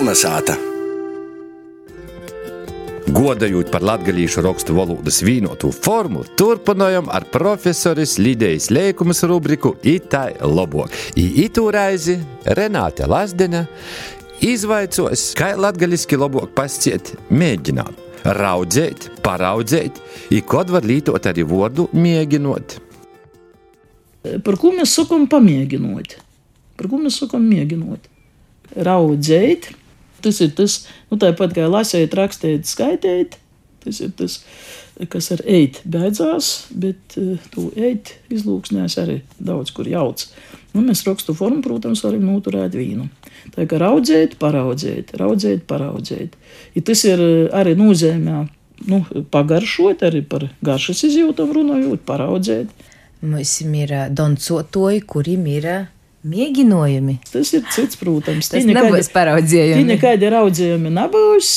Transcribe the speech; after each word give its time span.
Kolnesāta! 0.00 0.54
Godājot 3.12 3.68
par 3.68 3.82
latviešu 3.84 4.40
rakstu 4.46 4.72
valodas 4.72 5.18
vienotu 5.20 5.68
formu, 5.76 6.22
turpinājām 6.40 7.10
ar 7.12 7.26
profesoras 7.28 8.14
Lidijas 8.16 8.70
Lēkumas 8.72 9.20
rubriku 9.28 9.74
Itai 9.84 10.38
Lobok. 10.40 10.94
Itu 11.20 11.66
reizi 11.68 12.14
Renāte 12.48 13.04
Lazdena 13.12 13.66
izvaicos, 14.40 15.34
kā 15.36 15.50
latgaļiski 15.60 16.16
labāk 16.16 16.54
pasciet 16.56 17.10
mēģināt, 17.28 17.98
raudzēt, 18.24 19.10
paraudzēt, 19.20 20.00
i 20.32 20.40
kod 20.40 20.72
var 20.72 20.88
lītot 20.88 21.28
arī 21.28 21.44
vārdu 21.50 21.90
mēģinot. 21.92 22.78
Par 24.48 24.58
ko 24.64 24.72
mēs 24.78 24.96
sakām 24.96 25.28
pamēģinot? 25.28 26.16
Par 26.80 26.88
ko 26.88 27.02
mēs 27.04 27.20
sakām 27.20 27.44
mēģinot? 27.52 28.08
Raudzēt, 28.80 29.74
tas 30.24 30.40
ir 30.44 30.52
tas, 30.58 30.82
nu 31.10 31.18
tāpat 31.20 31.54
kā 31.56 31.66
lasēt, 31.70 32.14
rakstīt, 32.18 32.68
skaitīt, 32.68 33.38
tas 33.84 34.00
ir 34.04 34.12
tas, 34.18 34.38
kas 35.10 35.30
ar 35.34 35.42
eit 35.48 35.80
beidzās, 35.88 36.52
bet 36.70 37.16
uh, 37.20 37.36
tu 37.54 37.70
eit 37.76 38.14
izlūksnēs 38.32 38.98
arī 39.00 39.20
daudz 39.40 39.72
kur 39.76 39.88
jauc. 39.88 40.26
Nu, 40.70 40.84
mēs 40.86 41.02
rakstu 41.06 41.34
formu, 41.34 41.64
protams, 41.64 42.04
varam 42.06 42.28
noturēt 42.28 42.76
vīnu. 42.78 43.08
Tā 43.56 43.66
kā 43.66 43.80
raudzēt, 43.80 44.36
paraudzēt, 44.38 45.14
raudzēt, 45.18 45.64
paraudzēt. 45.70 46.36
Ja 46.76 46.82
tas 46.86 47.02
ir 47.08 47.22
eh, 47.24 47.48
arī 47.56 47.74
nozīmē 47.78 48.44
nu, 48.90 49.00
pagaršot, 49.32 50.04
arī 50.06 50.22
par 50.26 50.46
garšas 50.64 51.02
izjūtam 51.08 51.50
runājot, 51.56 52.04
paraudzēt. 52.06 52.70
Mums 53.20 53.56
ir 53.66 53.96
doncotoji, 54.16 55.02
kuriem 55.10 55.48
ir 55.50 55.66
mēģinājumi. 56.26 57.16
Tas 57.30 57.52
ir 57.56 57.62
cits, 57.72 57.98
protams. 58.00 58.50
Tas 58.52 58.66
nebūs 58.68 59.08
paraudzējumi. 59.14 59.80
Tie 59.80 59.88
nekādi 59.88 60.30
raudzējumi 60.34 60.92
nebūs. 60.92 61.52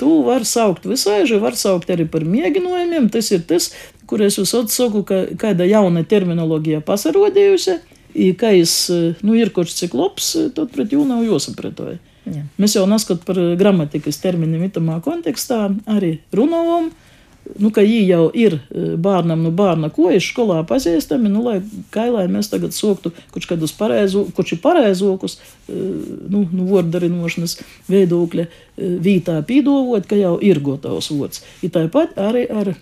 Tu 0.00 0.10
vari 0.26 0.48
saukt 0.48 0.88
visāži, 0.88 1.38
var 1.40 1.56
saukt 1.58 1.92
arī 1.94 2.08
par 2.10 2.26
mēģinājumiem. 2.28 3.08
Tas 3.14 3.30
ir 3.32 3.46
tas, 3.48 3.70
kur 4.08 4.24
es 4.24 4.38
visot 4.40 4.72
saku, 4.72 5.04
ka 5.08 5.22
kāda 5.40 5.68
jauna 5.68 6.04
terminoloģija 6.08 6.82
pasarodījusi. 6.88 7.78
I, 8.18 8.32
kā 8.36 8.54
es, 8.56 8.88
nu, 9.22 9.34
ir 9.36 9.52
kaut 9.54 9.70
cik 9.70 9.94
labs, 9.96 10.32
tad 10.56 10.72
pret 10.74 10.92
jū 10.94 11.04
nav 11.06 11.22
jāsapratoja. 11.26 11.98
Jā. 12.28 12.44
Mēs 12.60 12.74
jau 12.76 12.84
neskat 12.88 13.22
par 13.24 13.38
gramatikas 13.60 14.18
terminiem 14.20 14.66
itamā 14.68 14.98
kontekstā 15.04 15.68
arī 15.88 16.18
runājam. 16.34 16.90
Nu, 17.56 17.70
ka 17.72 17.80
viņi 17.80 18.04
jau 18.10 18.28
ir 18.36 18.58
bērnam, 19.00 19.40
nu, 19.46 19.52
bērna 19.56 19.88
kojas 19.94 20.26
skolā 20.28 20.60
pazīstami, 20.68 21.30
nu, 21.32 21.40
lai, 21.46 21.56
kā, 21.94 22.04
lai 22.12 22.26
mēs 22.30 22.50
tagad 22.52 22.74
soktu 22.76 23.12
kaut 23.32 23.46
kādus 23.48 23.72
pareizo, 23.78 24.26
kaut 24.36 24.50
šī 24.50 24.58
pareizokus, 24.62 25.38
nu, 25.68 26.44
nu 26.44 26.66
vārdarinošanas 26.68 27.56
veidokļa 27.88 28.48
vītā 28.76 29.38
pīdovot, 29.48 30.08
ka 30.08 30.18
jau 30.18 30.36
ir 30.44 30.60
gatavs 30.64 31.10
vots. 31.14 31.44
Ir 31.64 31.72
tāpat 31.74 32.18
arī 32.20 32.44
ar 32.52 32.74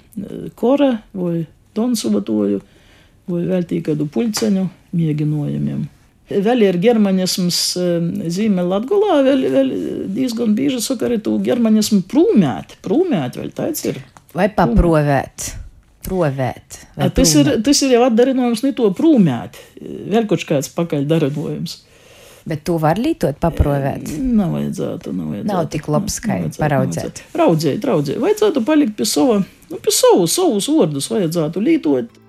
kora 0.58 0.96
vai 1.14 1.44
tonsuvatoju 1.76 2.62
vai 3.30 3.44
veltī 3.46 3.82
kādu 3.86 4.08
puļceņu 4.10 4.66
mēģinājumiem. 4.96 5.84
Vēl 6.26 6.64
ir 6.66 6.80
germanisms 6.82 7.60
zīme 8.34 8.64
Latgolā, 8.66 9.20
vēl, 9.22 9.46
vēl 9.52 9.68
diezgan 10.10 10.56
bieži 10.58 10.80
saka 10.82 11.06
arī 11.06 11.20
tu 11.22 11.36
germanismu 11.42 12.02
prūmēt, 12.10 12.80
prūmēt 12.82 13.38
vēl 13.38 13.52
tāds 13.54 13.86
ir. 13.86 14.02
Vai 14.36 14.50
paprovēt? 14.52 15.52
Provēt. 16.06 16.78
vai 16.94 17.08
A, 17.08 17.10
tas, 17.10 17.32
ir, 17.34 17.48
tas 17.66 17.80
ir 17.82 17.96
jau 17.96 18.04
atdarinājums 18.06 18.62
ne 18.62 18.70
to 18.76 18.92
prūmēt, 18.94 19.58
vēl 20.12 20.28
kaut 20.30 20.44
kāds 20.46 20.70
pakaļ 20.76 21.08
darinājums. 21.10 21.80
Bet 22.46 22.62
to 22.68 22.76
var 22.78 23.00
lietot, 23.02 23.40
paprovēt. 23.42 24.12
Nav 24.22 24.52
vajadzētu, 24.54 25.10
nav 25.10 25.32
vajadzētu. 25.32 25.50
Nav 25.50 25.64
tik 25.72 25.88
labs, 25.90 26.20
kā 26.22 26.36
paraudzēt. 26.60 27.24
Raudzēt, 27.34 27.88
raudzēt. 27.88 28.20
Vajadzētu 28.22 28.62
palikt 28.68 28.94
pie 29.00 29.08
sava, 29.10 29.40
nu, 29.72 29.80
pie 29.82 29.94
savu, 29.94 30.28
savus 30.30 30.70
vārdus 30.70 31.10
vajadzētu 31.10 31.64
lietot. 31.64 32.22